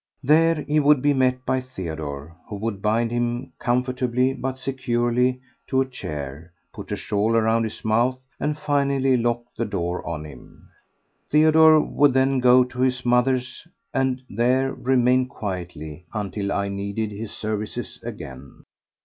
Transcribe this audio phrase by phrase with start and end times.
[0.23, 5.79] There he would be met by Theodore, who would bind him comfortably but securely to
[5.81, 10.69] a chair, put a shawl around his mouth and finally lock the door on him.
[11.29, 17.31] Theodore would then go to his mother's and there remain quietly until I needed his
[17.31, 18.63] services again.